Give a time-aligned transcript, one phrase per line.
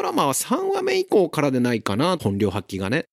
[0.00, 3.06] ドラマは3話目以降からでないかな、本領発揮がね。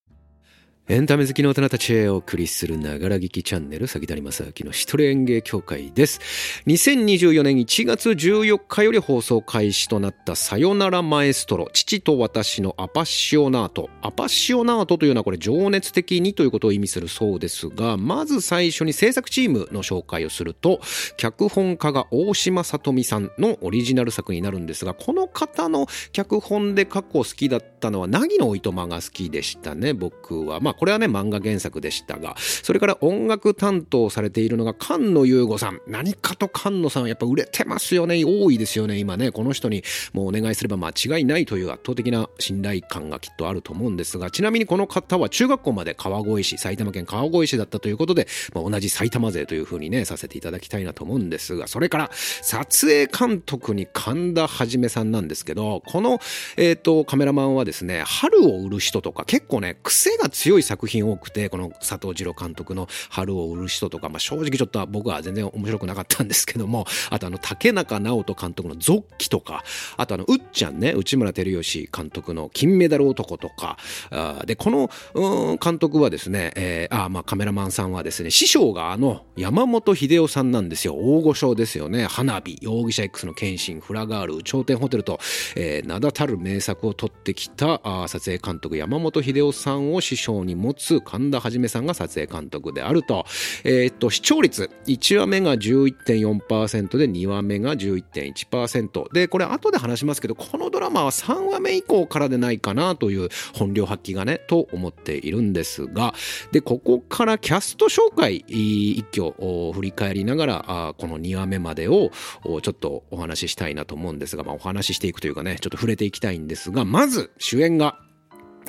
[0.90, 6.21] エンタメ好きの大人たちへお送りするながら聞きチャンネル、崎谷正明の一人演芸協会です。
[6.65, 13.89] 2024年1月14日より放送開始となったさよならマエストロ、父と私のアパッシオナート。
[14.01, 20.80] アパッシオナートというのはこれ情熱的にということを意味するそうですが、まず最初に制作チームの紹介をすると、
[21.18, 30.61] 脚本家が大島里美さんのオリジナル作になるんですが、この方の脚本で過去好きだったのは、凪のおいとまが好きでしたね、僕は。
[30.61, 35.81] まあこれはね、漫画原作でしたが、それから音楽担当されているのが菅野優吾さん。
[35.88, 38.23] 何かと菅野さんはやっぱ売れてますよね。
[38.26, 38.98] 多いですよね。
[38.98, 56.20] 今ね、この人にもうお願いすれば間違いないという圧倒的な信頼感がきっとあると思うんですが、ちなみにこの方は中学校まで川越市、埼玉県川越市だったということで、まあ、同じ埼玉勢というふうにね、させていただきたいなと思うんですが、それから撮影監督に神田はじめさんなんですけど、この、
[56.58, 69.63] えっ、ー、と、カメラマンはですね、春を売る人とか結構ね、癖が強い作品多くてこの佐藤二郎監督の「春を売る人」とか、まあ、正直ちょっと僕は全然面白くなかったんですけどもあとあの竹中直人監督の「ゾッキ」とか
[69.95, 73.77] あとあのうっちゃんね内村光良監督の「金メダル男」とか
[74.11, 80.95] あでこの監督はですね、えー、あまあカメラマンさんはですね師匠があの山本秀夫さんなんですよ。
[80.95, 82.05] 大御所ですよね。
[82.05, 85.19] 花火容疑者 X の謙信フラガール頂点ホテルと、
[85.55, 93.25] えー、名だたる名作を撮ってきたあ撮影監督山本秀夫さんを師匠に持つ神田はじめさんが撮影監督であると。
[93.63, 99.13] えー、っと、視聴率、1話目が11.4%で2話目が11.1%。
[99.13, 106.13] で、これ後で話しますけど、このドラマは3話目以降からでないかなという本領発揮がね、と思っているんですが、
[106.52, 109.33] で、ここからキャスト紹介、一挙
[109.73, 112.11] 振り返りながら、この2話目までを
[112.44, 118.00] ちょっとお話ししたいなと思うんですが、まあ、お話ししていくというかね、ちょっと触れていきたいんですが、まず主演が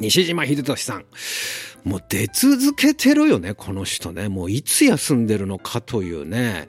[0.01, 1.05] 西島秀俊さん。
[1.85, 4.29] もう出続けてるよね、この人ね。
[4.29, 6.69] もういつ休んでるのかというね。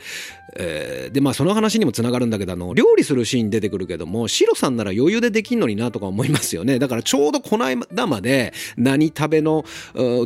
[0.56, 6.80] えー、で、まあその話にもつながるんだけど、あの、料理するシーン出てくるけども、シロさんなら余裕でできんのになとか思いますよね。
[6.80, 9.66] だからちょうどこの間まで何食べの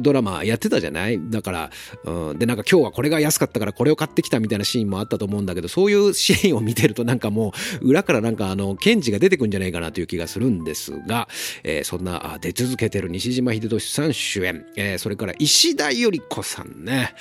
[0.01, 1.19] ドラマやってたじゃない？
[1.29, 1.71] だから、
[2.05, 11.27] うん、で、なんか今日はこれが安かったからこれを買ってきたみたいなシーンもあったと思うんだけど、そういうシーンを見てるとなんかもう、裏からなんかあの、ケンジが出てくんじゃないかなという気がするんですが、
[11.63, 17.13] えー、そんな出続けてる西島秀俊さん主演、えー、それから石田ゆり子さんね。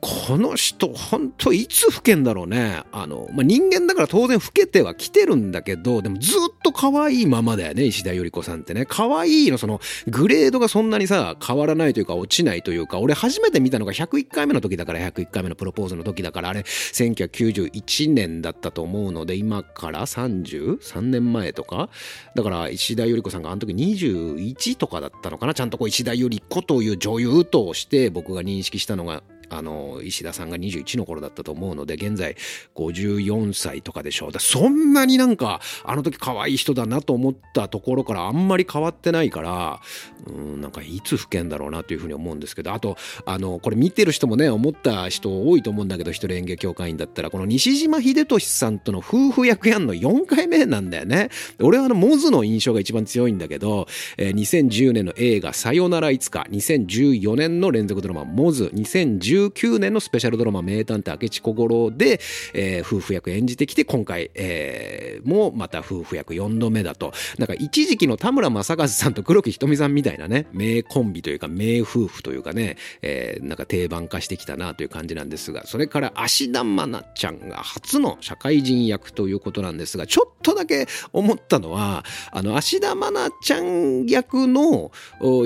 [0.00, 2.49] この人、ほんといつ老けんだろうね。
[2.50, 8.84] ねあの、まあ、人間だから当然老けては来てるんだけど、でもずっと可愛いままだよね、石田ゆり子さんってね。
[8.86, 21.00] 可愛いの、その、グレードがそんなにさ、変わらないというか落ちないというか、俺初めて見たのが101回目の時だから、101回目のプロポーズの時だから、あれ、1991年だったと思うので、今から 33?
[21.00, 21.88] 年前とか？
[22.34, 25.54] だから、石田ゆり子さんがあの時21とかだったのかな？
[25.54, 32.36] ちゃんとこう、石田ゆり子という女優として僕が認識したのがあの、石田さんが21の頃だったと思うので、現在
[32.74, 34.32] 54歳とかでしょう。
[34.32, 39.80] だそんなになんか、あの時可愛い人だなと思ったところからあんまり変わってないから、
[40.26, 42.96] うん、なんかいつ老けんだろうなというふうに思うんですけど、あと、
[43.26, 51.30] あの、これ見てる人もね、思った人多いと思うんだけど、一人演芸協会員だったら、この西島秀俊さんとの夫婦役やんの4回目なんだよね。
[51.60, 53.86] 俺はあの、モズの印象が一番強いんだけど、
[54.16, 62.20] えー、2010年の映画、さよならいつか、2014年の連続ドラマ、モズ、2010 2019年のスペシャルドラマ名探偵明智小五郎で、
[62.52, 67.12] えー、夫婦役演じてきて今回、えー、もまた夫婦役4度目だと。
[67.38, 84.90] なんか一時期の田村正和さんと黒木瞳さんみたいなね名コンビというか名夫婦というかね、えー、なんか定番化してきたなという感じなんですがそれから芦田愛菜ちゃんが初の社会人役ということなんですがちょっとだけ思ったのはあの芦田愛菜ちゃん役の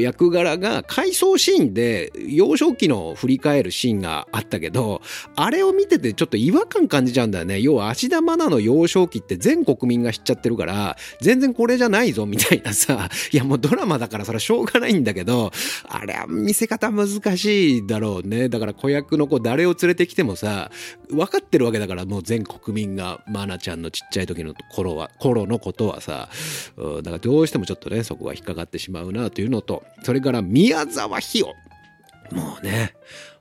[0.00, 5.03] 役柄が回想シーンで幼少期の振り返るシーンシーンがあったけど、
[5.37, 7.61] あれを見ててちょっと違和感感じちゃうんだよね。
[7.61, 15.53] 要は芦田愛菜の幼少期って全国民が知っちゃってるから、全然これじゃないぞみたいなさ、いやもうドラマだからそれはしょうがないんだけど、
[15.89, 18.48] あれは見せ方難しいだろうね。
[18.48, 20.71] だから子役の子誰を連れてきてもさ、
[21.10, 26.31] 分かってるわけだからもう全国民が愛菜ちゃんのちっちゃい時の頃は、頃のことはさ、
[26.77, 31.54] だからどうしてもちょっとね、そこが引っかかってしまうなというのと、それから宮沢ひよ。
[32.33, 32.95] もうね、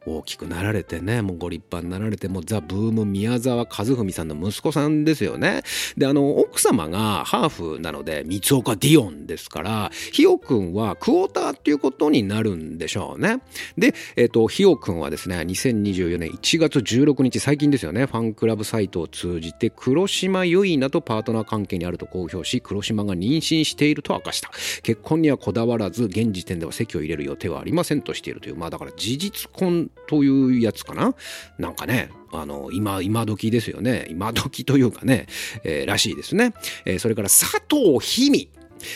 [0.06, 5.64] 大きくなられてね、もうご立派になられて、もうザ・ブーム宮沢和文さんの息子さんですよね。
[5.98, 13.42] で、あの、奥様がハーフなので、三岡ディオンですから、ひよくんはクォーターっていうことになるんでしょうね。
[13.78, 24.52] で、えっ、と、ひよくんはですね、2024年1月16日、最近ですよね、ファンクラブサイトを通じて、黒島結菜とパートナー関係にあると公表し、黒島が妊娠していると明かした。
[24.82, 31.16] 結婚にはこだわらず、現時点では籍を入れる予定はありませんとしているという、まあだから事実婚というやつかな
[31.58, 34.08] なんかね、あの、今、今時ですよね。
[34.10, 35.28] 今時というかね、
[35.64, 36.54] えー、らしいですね。
[36.86, 38.50] えー、それから佐藤氷見。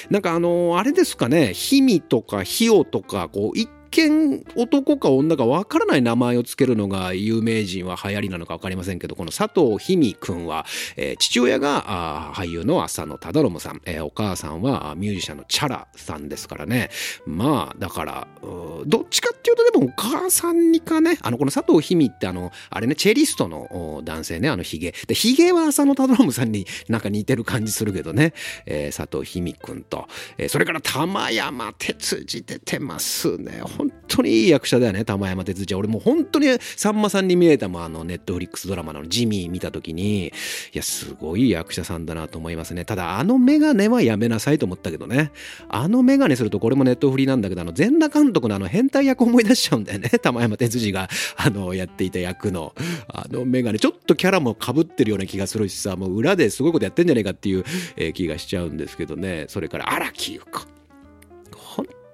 [0.09, 16.89] なんかあのあれですかね、氷見とかひよとか、こう、一見男か女かわからない名前を付けるのが有名人は流行りなのか分かりませんけどこの佐藤氷見君は、えー、父親が俳優の浅野忠信さん、えー、お母さんはミュージシャンのチャラさんですからね。
[17.25, 24.93] まあだからどっちかっていうとでもお母さんにかねあのこの佐藤氷見ってあのあれねチェリストの男性ねあのヒゲ。
[25.07, 28.33] でヒゲは浅野忠信さんになんか似てる感じするけどね、
[28.65, 30.07] えー、佐藤氷見君と、
[30.37, 33.61] えー、それから玉山哲司出てますね。
[33.77, 35.79] 本当にいい役者だよね、玉山哲司は。
[35.79, 40.31] 俺もう本当にさんまさんに見えたもん、あの、ネットフリックスドラマのジミー見た時に、い
[40.73, 42.85] や、すごい役者さんだなと思いますね。
[42.85, 45.31] ただ、あのメガネはやめなさいと思ったけどね。
[45.69, 50.09] あのメガネすると、これもネットフリなんだけど、あの、全裸監督のあの変態役思い出しちゃうんだよね。
[50.09, 52.73] 玉山哲司が、あの、やっていた役の、
[53.07, 57.63] あのメガネ、ちょっとキャラも被ってるような気がするしさ、もう裏ですごいことやってんじゃねえかっていう、
[57.95, 59.45] えー、気がしちゃうんですけどね。
[59.47, 60.76] それから荒木優子。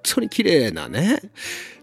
[0.04, 1.22] 当に綺麗なね、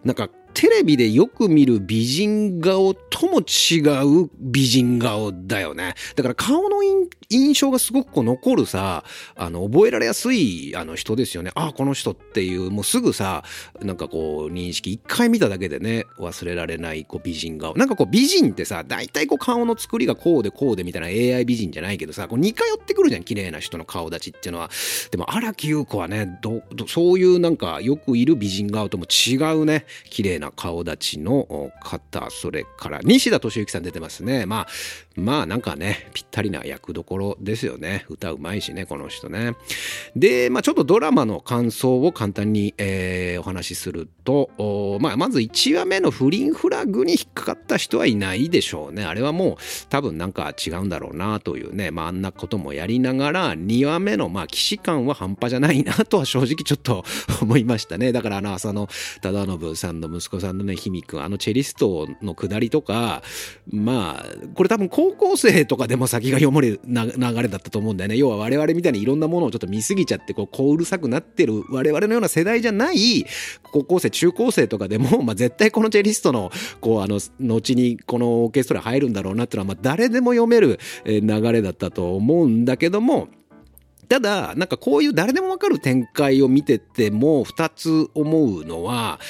[0.04, 3.80] なんかテレビでよく見る美人顔とも違
[4.24, 5.94] う美人顔だよね。
[6.16, 6.82] だから顔の
[7.28, 9.04] 印象がすごくこう残るさ、
[9.36, 11.52] あの、覚えられやすいあの人ですよね。
[11.54, 13.44] ああ、この人っていう、もうすぐさ、
[13.80, 17.74] なんかこう認識、一回見ただけでね、忘れられないこう美人顔。
[17.76, 24.70] なんかこう美人ってさ、大体こう顔の作りがこうでこうでみたいな AI 美人じゃないけどさ、こう似通ってくるじゃん、綺麗な人の顔立ちっていうのは。
[25.10, 34.46] でも荒木優子はね、ど、そういうなんかよくいる美人顔とも違うね、綺麗な顔立ちの方、それから西田敏行さん出てますね。
[34.46, 34.66] まあ、
[35.16, 38.06] まあなんかね、ぴったりな役どころですよね。
[38.08, 39.54] 歌うまいしね、この人ね。
[40.16, 49.04] で、まあちょっとドラマの感想を簡単に、えー、お話しすると、まあまず1話目の不倫フラグに引っかかった人はいないでしょうね。
[49.04, 49.56] あれはもう
[49.88, 57.04] 多分なんか違うんだろうなというね、まああんなこともやりながら、2話目のまあ既視感は半端じゃないなとは正直ちょっと
[57.42, 58.12] 思いましたね。
[58.12, 58.88] だからあの浅野
[59.20, 63.22] 忠信さんの息子さんのね、ひみくん、あのチェリストの下りとか、
[63.70, 68.16] まあ、これ多分高校生とかでも先が読まれる流れだったと思うんだよね。
[68.16, 73.26] 要は我々みたいにいろんなものをちょっと見すぎちゃって、こう、こううるさくなってる我々のような世代じゃない、
[73.72, 76.50] 高校生、中高生とかでも、 まあ絶対このチェリストの、
[76.80, 81.20] こう、あの、後にこのオーケストラ入るんだろうなっていうのは、まあ誰でも読める流
[81.52, 83.28] れだったと思うんだけども、
[84.10, 89.20] ただ、なんかこういう誰でもわかる展開を見てても、二つ思うのは、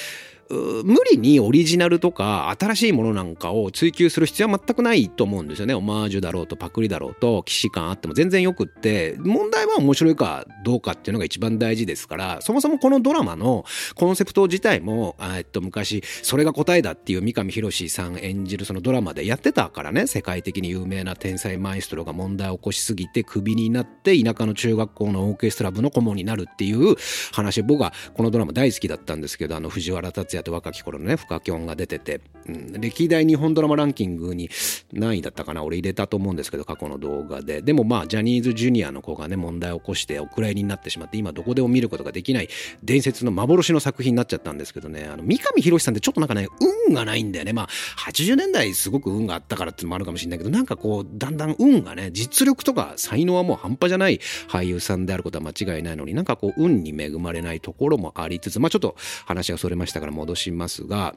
[0.50, 5.75] 無理にオリジナルとか新しいものなんかを追求する必要は全くないと思うんですよね。
[5.75, 9.17] オマージュだろうとパクリだろうと既視感あっても全然よくって。
[9.19, 13.64] 問題は面白いかどうかっていうのが一番大事ですからそもそもこのドラマの
[13.94, 20.06] コンセプト自体もえっと昔それが答えだっていう三上博史さん演じるそのドラマでやってたからね。
[20.06, 26.96] 世界的に有名な天才マエストロが問題を起こしすぎてクビになって田舎の中学校のオーケストラ部の顧問になるっていう
[27.32, 27.62] 話。
[27.62, 34.50] 僕はこのドラマ大好きだったんですけどあの藤原竜也也と若き頃のね、フカキョンが出てて、うん、歴代日本ドラマランキングに
[34.92, 35.62] 何位だったかな？
[35.62, 37.62] 俺入れたと思うんですけど、過去の動画で。
[37.62, 42.48] でもまあ、ジャニーズジュニアの子がね、問題を起こしてお蔵入りになってしまって、今どこでも見ることができない
[42.82, 46.48] 伝説の幻の作品になっちゃったんですけどね、あの、三上博さんってちょっとなんかね、
[46.88, 47.53] 運がないんだよね。
[47.53, 47.69] まあ、
[48.10, 61.15] 80年代すごく運があったからってのもあるかもしれないけど、なんかこう、だんだん運がね、実力とか才能はもう半端じゃない俳優さんであることは間違いないのに、なんかこう、運に恵まれないところもありつつ、まあちょっと話がそれましたから戻しますが、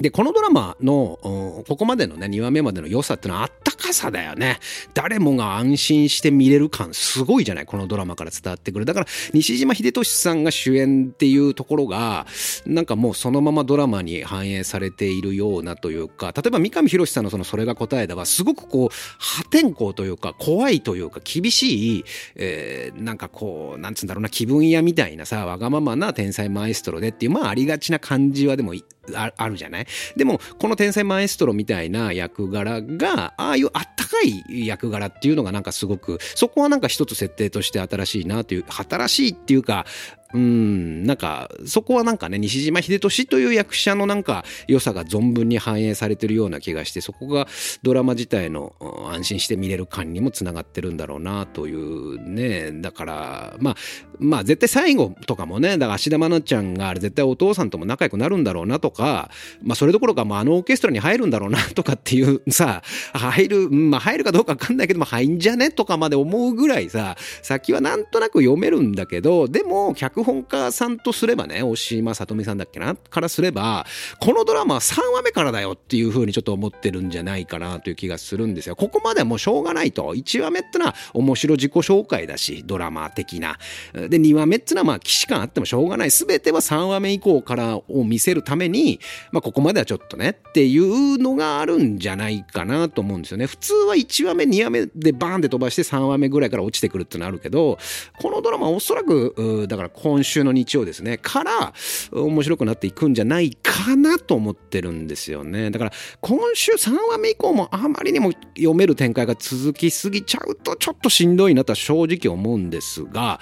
[0.00, 4.58] で、このドラマの、ここまでのね、2話目までの良さってのはあったかさだよね。
[4.94, 7.66] 誰もが安心して見れる感すごいじゃない？
[7.66, 8.84] このドラマから伝わってくる。
[8.84, 12.26] だから、西島秀俊さんが主演っていうところが、
[12.66, 18.88] なんかもうそのままドラマに反映されているようなというか、例えば三上博史さんのそのそれが答えだは、すごくこう、
[19.18, 22.04] 破天荒というか、怖いというか、厳しい、
[22.36, 28.74] えー、なんかこう、なんつうんだろうな、気分屋みたいなさ、わがままな天才マエストロでっていう、まあありがちな感じはでも
[29.14, 29.86] あるじゃない？
[30.16, 39.86] でも、この天才マエストロみたいな役柄が、ああいうあったかい役柄っていうのがなんかすごく、そこはなんか一つ設定として新しいなという、新しいっていうか、
[40.34, 47.46] うん、なんか、そこはなんかね、西島秀俊という役者のなんか良さが存分に反映されてるような気がして、そこが
[47.82, 48.74] ドラマ自体の
[49.12, 53.76] 安心して見れる感にもつながってるんだろうなというね、だから、まあ、
[54.18, 59.30] まあ絶対最後とかもね、だから芦田愛菜ちゃんがあれ絶対お父さんとも仲良くなるんだろうなとか、
[59.62, 72.96] まあそれどころか、まああのオーケストラに入るんだろうなとかっていう さ、入る、まあ入るかどうかわかんないけども入んじゃねとかまで思うぐらいさ、先はなんとなく読めるんだけど、でも脚本家さんとすればね、大島さとみさんだっけな？
[72.96, 73.86] からすれば、
[74.20, 78.76] このドラマは3話目からだよっていう風にちょっと思ってるんじゃないかなという気がするんですよ。
[78.76, 80.14] ここまではもうしょうがないと。
[80.14, 83.58] 1話目ってのは面白自己紹介だし、ドラマ的な。
[83.92, 86.10] で、2話目ってのはまあ、既視感あってもしょうがない。
[86.10, 89.00] すべては3話目以降からを見せるために、
[89.32, 93.46] まあ、ここまではちょっとねっていうのがあるんじゃないかなと思うんですよね。
[93.46, 97.78] 普通は1話目、2話目でバーンって飛ばして3話目ぐらいから落ちてくるってのあるけど、
[98.20, 101.72] このドラマおそらく、だから今週の日曜ですね、から
[102.12, 105.70] 面白くなっていくんじゃないかなと思ってるんですよね。
[105.70, 113.40] だから今週3話目以降もあまりにも読める展開が続きすぎちゃうとちょっとしんどいなとは正直思うんですが、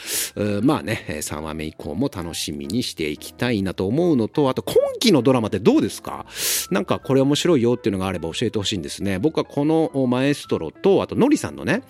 [0.63, 6.27] まあね、3話目以降も楽しみにしていきたいなと思うのと、あと今期のドラマってどうですか？
[6.71, 9.19] なんかこれ面白いよっていうのがあれば教えてほしいんですね。
[9.19, 11.83] 僕はこのマエストロと、あとノリさんのね、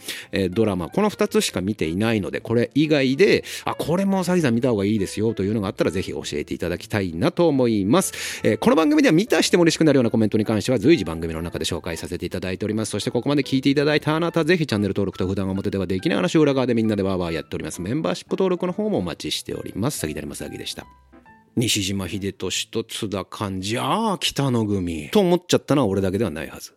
[0.52, 8.40] ドラマ、この2つしか見ていないので、これ以外で、あ、これもサギさん見た方がいいですよというのがあったらぜひ教えていただきたいなと思います。
[8.42, 12.90] えー、この番組では見たしても嬉しくなるようなコメントに関しては随時番組の中で紹介させていただいております。
[12.90, 17.82] そしてここまで聞いていただいたあなた、ぜひチャンネル登録と普段表ではできない話を裏側でみんなでワーワーやっております。
[17.82, 20.06] メンバーシップ登録の方もお待ちしております。
[20.06, 20.86] 詐欺だりま詐欺でした。
[21.54, 25.10] 西島秀俊と津田寛治、ああ、北野組。
[25.10, 26.74] と思っちゃったのは俺だけではないはず。